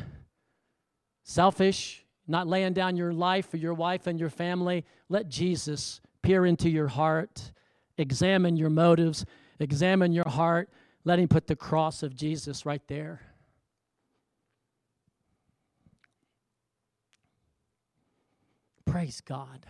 [1.24, 6.46] selfish, not laying down your life for your wife and your family, let Jesus peer
[6.46, 7.50] into your heart,
[7.98, 9.26] examine your motives,
[9.58, 10.68] examine your heart.
[11.02, 13.22] Let him put the cross of Jesus right there.
[18.84, 19.66] Praise God.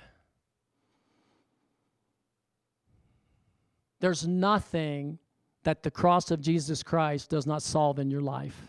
[4.00, 5.18] There's nothing
[5.64, 8.68] that the cross of Jesus Christ does not solve in your life.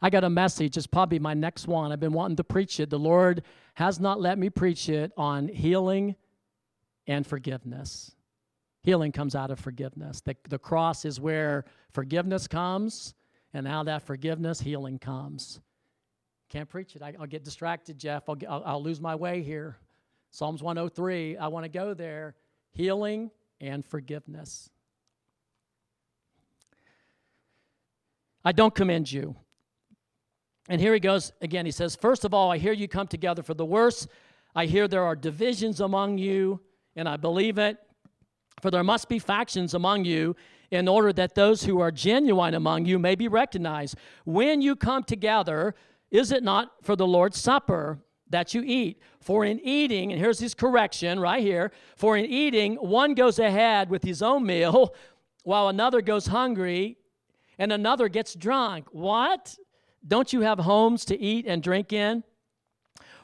[0.00, 1.92] I got a message, it's probably my next one.
[1.92, 2.90] I've been wanting to preach it.
[2.90, 3.42] The Lord
[3.74, 6.16] has not let me preach it on healing
[7.06, 8.10] and forgiveness.
[8.82, 10.20] Healing comes out of forgiveness.
[10.20, 13.14] The, the cross is where forgiveness comes,
[13.54, 15.60] and out of that forgiveness, healing comes.
[16.48, 17.02] Can't preach it.
[17.02, 18.28] I, will get distracted, Jeff.
[18.28, 19.76] I'll, I'll, I'll lose my way here.
[20.32, 22.34] Psalms 103, I want to go there.
[22.72, 23.30] Healing
[23.62, 24.68] and forgiveness.
[28.44, 29.36] I don't commend you.
[30.68, 31.64] And here he goes again.
[31.64, 34.06] He says, First of all, I hear you come together for the worse.
[34.54, 36.60] I hear there are divisions among you,
[36.96, 37.78] and I believe it.
[38.60, 40.36] For there must be factions among you,
[40.70, 43.96] in order that those who are genuine among you may be recognized.
[44.24, 45.74] When you come together,
[46.10, 48.00] is it not for the Lord's Supper?
[48.32, 49.00] That you eat.
[49.20, 53.88] For in eating, and here's his correction right here for in eating, one goes ahead
[53.88, 54.94] with his own meal,
[55.44, 56.98] while another goes hungry,
[57.58, 58.88] and another gets drunk.
[58.90, 59.56] What?
[60.06, 62.24] Don't you have homes to eat and drink in?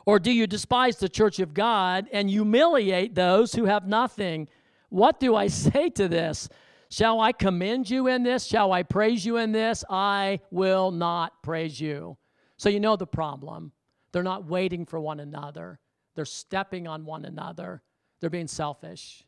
[0.07, 4.49] Or do you despise the church of God and humiliate those who have nothing?
[4.89, 6.49] What do I say to this?
[6.91, 8.45] Shall I commend you in this?
[8.45, 9.85] Shall I praise you in this?
[9.91, 12.17] I will not praise you.
[12.57, 13.73] So you know the problem.
[14.13, 15.81] They're not waiting for one another,
[16.15, 17.83] they're stepping on one another.
[18.21, 19.23] They're being selfish.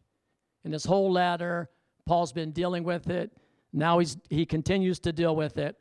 [0.64, 1.70] In this whole letter,
[2.06, 3.30] Paul's been dealing with it.
[3.72, 5.76] Now he's, he continues to deal with it.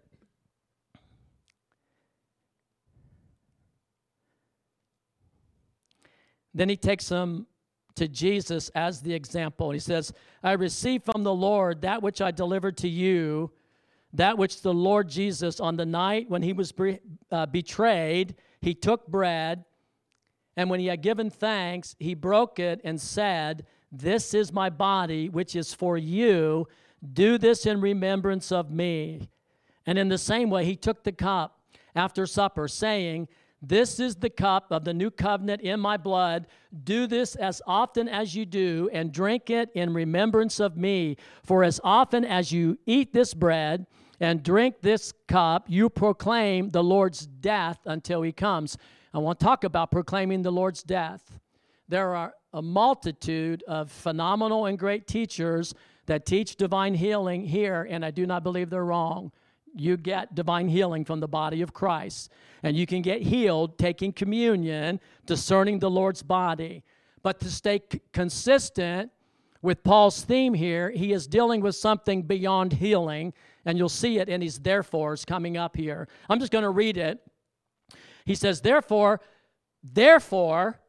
[6.53, 7.47] Then he takes them
[7.95, 9.71] to Jesus as the example.
[9.71, 13.51] He says, I received from the Lord that which I delivered to you,
[14.13, 16.73] that which the Lord Jesus, on the night when he was
[17.31, 19.65] uh, betrayed, he took bread,
[20.55, 25.29] and when he had given thanks, he broke it and said, This is my body,
[25.29, 26.67] which is for you.
[27.13, 29.29] Do this in remembrance of me.
[29.85, 31.61] And in the same way, he took the cup
[31.95, 33.29] after supper, saying,
[33.61, 36.47] this is the cup of the new covenant in my blood.
[36.83, 41.17] Do this as often as you do, and drink it in remembrance of me.
[41.43, 43.85] For as often as you eat this bread
[44.19, 48.77] and drink this cup, you proclaim the Lord's death until he comes.
[49.13, 51.39] I want to talk about proclaiming the Lord's death.
[51.87, 55.73] There are a multitude of phenomenal and great teachers
[56.05, 59.31] that teach divine healing here, and I do not believe they're wrong
[59.75, 62.31] you get divine healing from the body of Christ.
[62.63, 66.83] And you can get healed taking communion, discerning the Lord's body.
[67.21, 69.11] But to stay c- consistent
[69.61, 73.33] with Paul's theme here, he is dealing with something beyond healing.
[73.65, 76.07] And you'll see it in his therefores coming up here.
[76.29, 77.19] I'm just going to read it.
[78.25, 79.21] He says, Therefore,
[79.83, 80.79] therefore,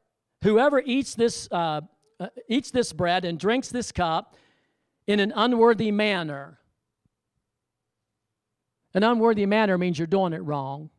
[0.42, 1.80] whoever eats this, uh,
[2.18, 4.36] uh, eats this bread and drinks this cup
[5.06, 6.58] in an unworthy manner,
[8.94, 10.90] an unworthy manner means you're doing it wrong.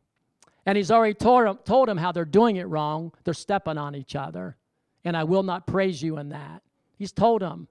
[0.64, 3.12] And he's already told them, told them how they're doing it wrong.
[3.24, 4.56] They're stepping on each other.
[5.04, 6.62] And I will not praise you in that.
[6.96, 7.68] He's told them.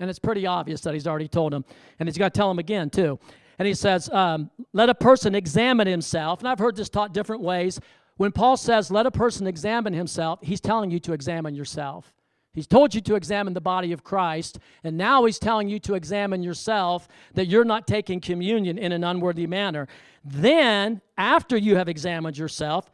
[0.00, 1.64] And it's pretty obvious that he's already told them.
[1.98, 3.18] And he's got to tell them again, too.
[3.58, 6.40] And he says, um, let a person examine himself.
[6.40, 7.78] And I've heard this taught different ways.
[8.16, 12.12] When Paul says, let a person examine himself, he's telling you to examine yourself.
[12.52, 15.94] He's told you to examine the body of Christ, and now he's telling you to
[15.94, 19.86] examine yourself that you're not taking communion in an unworthy manner.
[20.24, 22.90] Then, after you have examined yourself,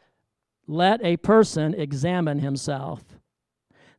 [0.66, 3.02] let a person examine himself.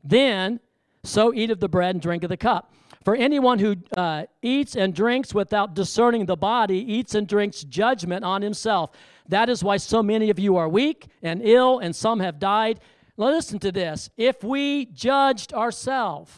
[0.04, 0.60] Then,
[1.04, 2.72] so eat of the bread and drink of the cup.
[3.08, 8.26] For anyone who uh, eats and drinks without discerning the body eats and drinks judgment
[8.26, 8.92] on himself.
[9.30, 12.82] That is why so many of you are weak and ill, and some have died.
[13.16, 14.10] Listen to this.
[14.18, 16.38] If we judged ourselves,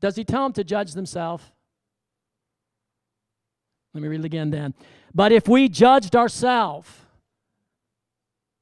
[0.00, 1.44] does he tell them to judge themselves?
[3.94, 4.74] Let me read it again then.
[5.14, 6.90] But if we judged ourselves,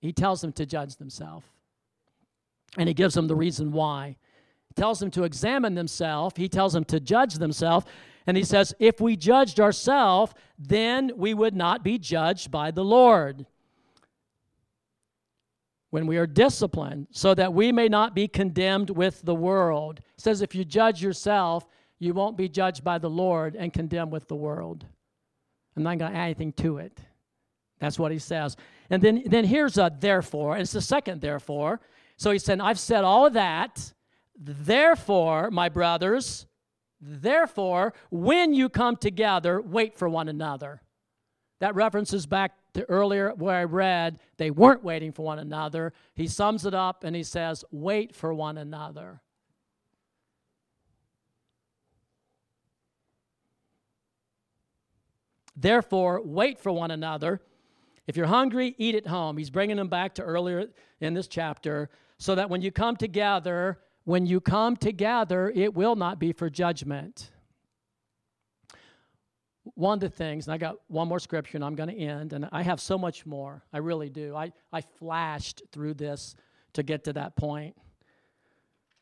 [0.03, 1.47] he tells them to judge themselves.
[2.77, 4.19] And he gives them the reason why.
[4.71, 7.87] He tells them to examine themselves, he tells them to judge themselves.
[8.27, 12.85] And he says, if we judged ourselves, then we would not be judged by the
[12.85, 13.47] Lord
[15.89, 19.99] when we are disciplined, so that we may not be condemned with the world.
[19.99, 21.67] It says, if you judge yourself,
[21.99, 24.87] you won't be judged by the Lord and condemned with the world.
[25.77, 27.01] I'm not going to add anything to it.
[27.81, 28.57] That's what he says.
[28.91, 31.81] And then, then here's a therefore, it's the second therefore.
[32.17, 33.93] So he said, I've said all of that.
[34.43, 36.47] Therefore, my brothers,
[36.99, 40.81] therefore, when you come together, wait for one another.
[41.59, 45.93] That references back to earlier where I read, they weren't waiting for one another.
[46.15, 49.21] He sums it up and he says, Wait for one another.
[55.55, 57.43] Therefore, wait for one another.
[58.07, 59.37] If you're hungry, eat at home.
[59.37, 60.69] He's bringing them back to earlier
[61.01, 65.97] in this chapter so that when you come together, when you come together, it will
[65.97, 67.31] not be for judgment
[69.75, 72.33] one of the things, and I got one more scripture and I'm going to end,
[72.33, 73.63] and I have so much more.
[73.73, 74.35] I really do.
[74.35, 76.35] I, I flashed through this
[76.75, 77.77] to get to that point.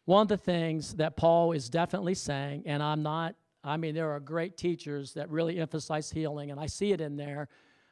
[0.04, 4.10] One of the things that Paul is definitely saying, and I'm not, I mean, there
[4.10, 7.48] are great teachers that really emphasize healing, and I see it in there,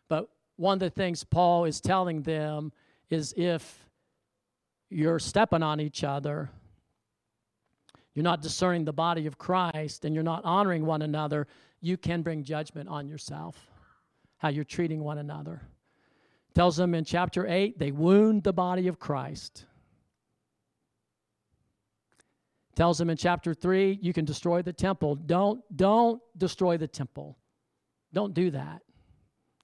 [0.09, 2.73] but one of the things Paul is telling them
[3.11, 3.87] is if
[4.89, 6.51] you're stepping on each other,
[8.17, 11.47] you're not discerning the body of Christ, and you're not honoring one another,
[11.83, 13.71] you can bring judgment on yourself,
[14.39, 15.61] how you're treating one another.
[16.55, 19.67] Tells them in chapter 8, they wound the body of Christ.
[22.75, 25.17] Tells them in chapter 3, you can destroy the temple.
[25.17, 27.37] Don't, don't destroy the temple.
[28.15, 28.81] Don't do that.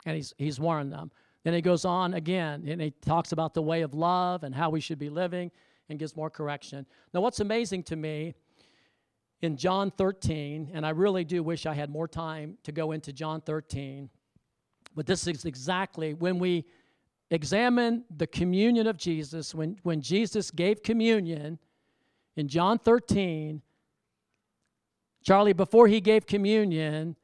[0.05, 1.11] And he's, he's warned them.
[1.43, 4.69] Then he goes on again and he talks about the way of love and how
[4.69, 5.51] we should be living
[5.89, 6.85] and gives more correction.
[7.15, 8.35] Now, what's amazing to me
[9.43, 13.13] in John 13, and I really do wish I had more time to go into
[13.13, 14.09] John 13,
[14.95, 16.65] but this is exactly when we
[17.31, 21.59] examine the communion of Jesus, when, when Jesus gave communion
[22.37, 23.63] in John 13,
[25.25, 27.17] Charlie, before he gave communion,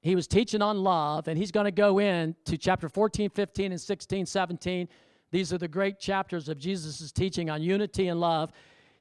[0.00, 3.72] he was teaching on love, and he's going to go in to chapter 14, 15,
[3.72, 4.88] and 16, 17.
[5.30, 8.50] These are the great chapters of Jesus' teaching on unity and love.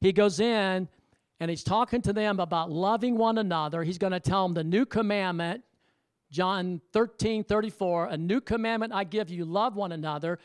[0.02, 0.88] He goes in
[1.40, 3.84] and he's talking to them about loving one another.
[3.84, 5.64] He's going to tell them the new commandment,
[6.32, 10.40] John 13, 34, a new commandment I give you, love one another.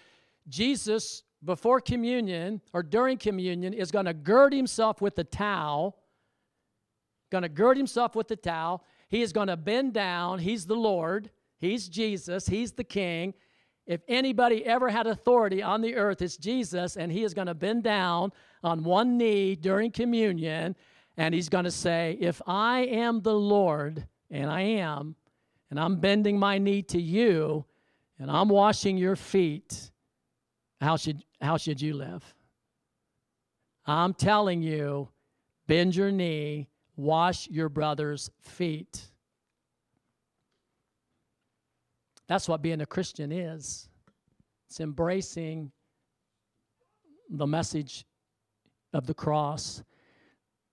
[0.49, 5.97] Jesus, before communion or during communion, is going to gird himself with the towel,
[7.31, 8.85] going to gird himself with the towel.
[9.09, 10.39] He is going to bend down.
[10.39, 13.35] He's the Lord, He's Jesus, He's the King.
[13.87, 17.55] If anybody ever had authority on the earth, it's Jesus, and He is going to
[17.55, 18.33] bend down
[18.63, 20.75] on one knee during communion,
[21.17, 25.17] and He's going to say, If I am the Lord, and I am,
[25.71, 27.65] and I'm bending my knee to you,
[28.19, 29.91] and I'm washing your feet,
[30.81, 32.23] how should, how should you live?
[33.87, 35.11] I'm telling you,
[35.67, 39.07] bend your knee wash your brother's feet.
[42.29, 43.89] That's what being a Christian is.
[44.69, 45.73] It's embracing
[47.31, 48.05] the message
[48.93, 49.83] of the cross.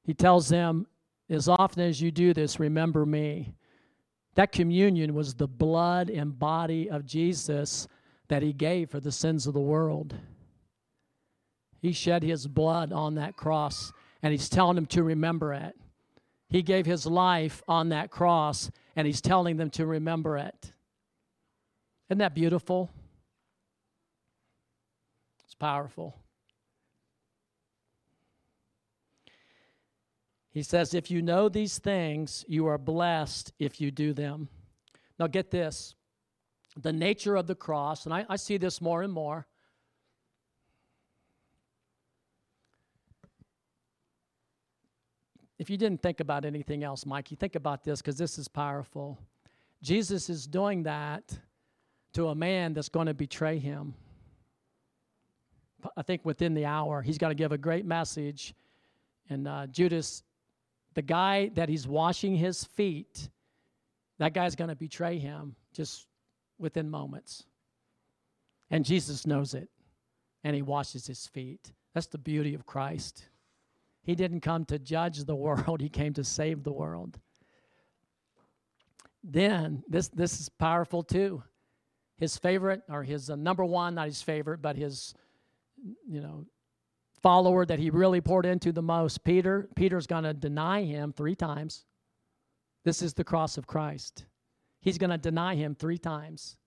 [0.03, 0.87] He tells them,
[1.29, 3.53] as often as you do this, remember me.
[4.35, 7.87] That communion was the blood and body of Jesus
[8.27, 10.15] that he gave for the sins of the world.
[11.81, 13.91] He shed his blood on that cross,
[14.21, 15.75] and he's telling them to remember it.
[16.47, 20.73] He gave his life on that cross, and he's telling them to remember it.
[22.11, 22.89] Isn't that beautiful?
[25.45, 26.17] It's powerful.
[30.49, 34.49] He says, If you know these things, you are blessed if you do them.
[35.19, 35.95] Now, get this
[36.75, 39.47] the nature of the cross, and I, I see this more and more.
[45.59, 49.19] if you didn't think about anything else, Mikey, think about this because this is powerful.
[49.81, 51.37] Jesus is doing that
[52.13, 53.93] to a man that's going to betray him.
[55.97, 58.53] I think within the hour, he's going to give a great message.
[59.29, 60.23] And uh, Judas,
[60.93, 63.29] the guy that he's washing his feet,
[64.19, 66.07] that guy's going to betray him just
[66.59, 67.45] within moments.
[68.69, 69.69] And Jesus knows it,
[70.43, 71.71] and he washes his feet.
[71.93, 73.25] That's the beauty of Christ.
[74.03, 77.19] He didn't come to judge the world, he came to save the world.
[79.23, 81.43] Then, this, this is powerful too.
[82.21, 85.15] His favorite, or his uh, number one, not his favorite, but his,
[86.07, 86.45] you know,
[87.23, 91.35] follower that he really poured into the most, Peter, Peter's going to deny him three
[91.35, 91.83] times.
[92.83, 94.25] This is the cross of Christ.
[94.81, 96.57] He's going to deny him three times.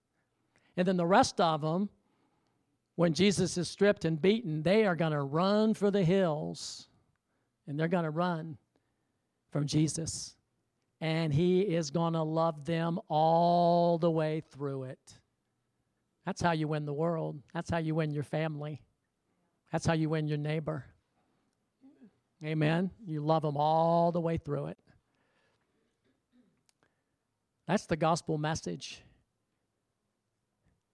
[0.76, 1.88] And then the rest of them,
[2.96, 6.88] when Jesus is stripped and beaten, they are going to run for the hills
[7.68, 8.59] and they're going to run
[9.52, 10.34] from Jesus.
[11.00, 15.14] And He is going to love them all the way through it.
[16.26, 17.40] That's how you win the world.
[17.52, 18.82] That's how you win your family.
[19.72, 20.84] That's how you win your neighbor.
[22.44, 22.90] Amen.
[23.06, 24.78] You love them all the way through it.
[27.66, 29.02] That's the gospel message.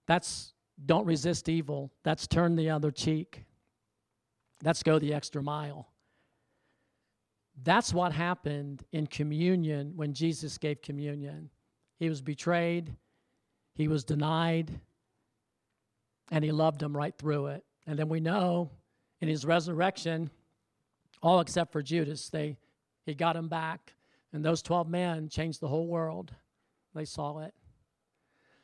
[0.06, 0.52] That's
[0.86, 1.92] don't resist evil.
[2.04, 3.44] That's turn the other cheek.
[4.60, 5.88] That's go the extra mile.
[7.62, 11.50] That's what happened in communion when Jesus gave communion.
[11.98, 12.94] He was betrayed,
[13.74, 14.80] he was denied,
[16.30, 17.64] and he loved them right through it.
[17.86, 18.70] And then we know
[19.20, 20.30] in his resurrection,
[21.22, 22.56] all except for Judas, they
[23.06, 23.94] he got him back.
[24.32, 26.32] And those 12 men changed the whole world.
[26.94, 27.54] They saw it.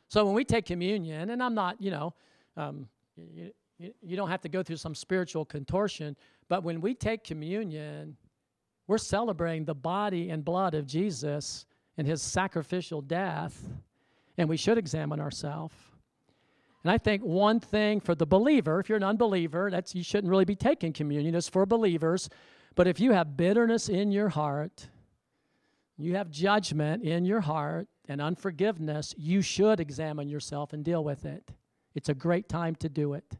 [0.07, 2.13] So when we take communion, and I'm not, you know,
[2.55, 2.87] um,
[3.17, 3.51] you,
[4.01, 6.15] you don't have to go through some spiritual contortion,
[6.47, 8.15] but when we take communion,
[8.87, 11.65] we're celebrating the body and blood of Jesus
[11.97, 13.61] and his sacrificial death,
[14.37, 15.75] and we should examine ourselves.
[16.83, 20.29] And I think one thing for the believer, if you're an unbeliever, that's you shouldn't
[20.29, 21.35] really be taking communion.
[21.35, 22.29] It's for believers.
[22.75, 24.87] But if you have bitterness in your heart,
[25.97, 31.25] you have judgment in your heart and unforgiveness, you should examine yourself and deal with
[31.25, 31.51] it.
[31.95, 33.37] It's a great time to do it.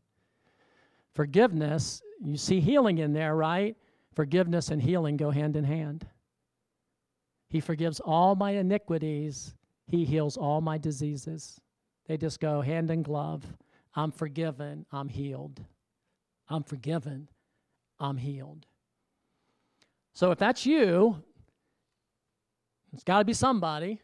[1.14, 3.78] Forgiveness, you see healing in there, right?
[4.14, 6.08] Forgiveness and healing go hand in hand.
[7.50, 9.54] He forgives all my iniquities,
[9.88, 11.62] He heals all my diseases.
[12.08, 13.43] They just go hand in glove.
[13.95, 14.86] I'm forgiven.
[14.91, 15.62] I'm healed.
[16.49, 17.28] I'm forgiven.
[17.99, 18.66] I'm healed.
[20.14, 21.22] So if that's you,
[22.93, 24.01] it's got to be somebody,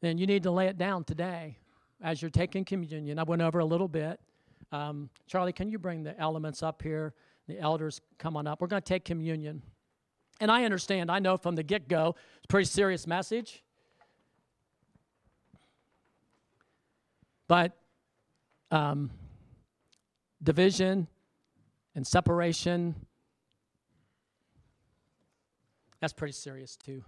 [0.00, 1.58] then you need to lay it down today
[2.02, 3.18] as you're taking communion.
[3.18, 4.20] I went over a little bit.
[4.72, 7.14] Um, Charlie, can you bring the elements up here?
[7.46, 8.60] The elders come on up.
[8.60, 9.62] We're going to take communion.
[10.40, 13.63] And I understand, I know from the get go, it's a pretty serious message.
[17.48, 17.76] But
[18.70, 19.10] um,
[20.42, 21.08] division
[21.94, 22.94] and separation,
[26.00, 27.02] that's pretty serious too.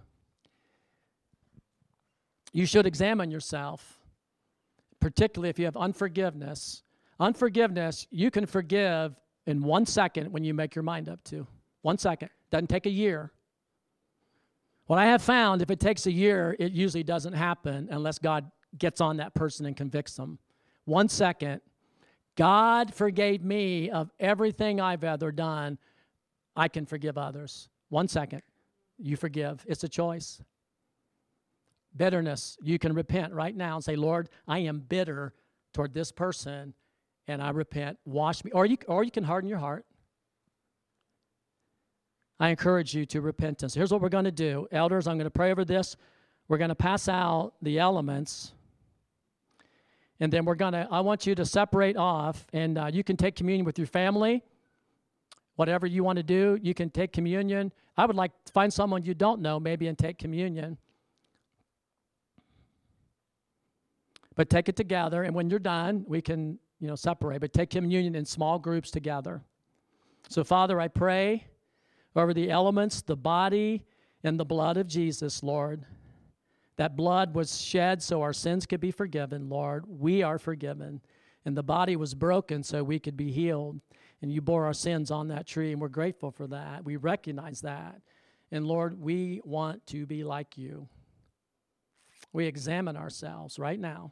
[2.53, 3.99] You should examine yourself,
[4.99, 6.83] particularly if you have unforgiveness.
[7.19, 9.15] Unforgiveness, you can forgive
[9.45, 11.45] in one second when you make your mind up to.
[11.81, 12.29] One second.
[12.51, 13.31] Doesn't take a year.
[14.85, 18.49] What I have found, if it takes a year, it usually doesn't happen unless God
[18.77, 20.39] gets on that person and convicts them.
[20.85, 21.61] One second,
[22.35, 25.77] God forgave me of everything I've ever done.
[26.55, 27.69] I can forgive others.
[27.89, 28.41] One second,
[28.97, 29.65] you forgive.
[29.67, 30.41] It's a choice.
[31.95, 35.33] Bitterness, you can repent right now and say, Lord, I am bitter
[35.73, 36.73] toward this person
[37.27, 37.97] and I repent.
[38.05, 38.51] Wash me.
[38.51, 39.85] Or you, or you can harden your heart.
[42.39, 43.73] I encourage you to repentance.
[43.73, 44.67] Here's what we're going to do.
[44.71, 45.97] Elders, I'm going to pray over this.
[46.47, 48.53] We're going to pass out the elements.
[50.19, 53.35] And then we're to, I want you to separate off, and uh, you can take
[53.35, 54.43] communion with your family.
[55.55, 57.71] Whatever you want to do, you can take communion.
[57.95, 60.77] I would like to find someone you don't know, maybe, and take communion.
[64.35, 67.41] But take it together, and when you're done, we can, you know, separate.
[67.41, 69.41] But take communion in small groups together.
[70.29, 71.47] So, Father, I pray
[72.15, 73.83] over the elements, the body,
[74.23, 75.85] and the blood of Jesus, Lord.
[76.77, 79.85] That blood was shed so our sins could be forgiven, Lord.
[79.87, 81.01] We are forgiven.
[81.45, 83.79] And the body was broken so we could be healed.
[84.21, 86.83] And you bore our sins on that tree, and we're grateful for that.
[86.83, 88.01] We recognize that.
[88.51, 90.87] And Lord, we want to be like you.
[92.33, 94.11] We examine ourselves right now,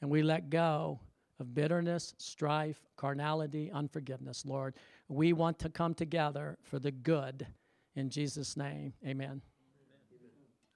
[0.00, 1.00] and we let go
[1.40, 4.74] of bitterness, strife, carnality, unforgiveness, Lord.
[5.08, 7.46] We want to come together for the good.
[7.94, 9.26] In Jesus' name, amen.
[9.26, 9.40] amen.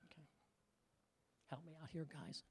[0.07, 0.23] Okay.
[1.51, 2.43] Help me out here, guys.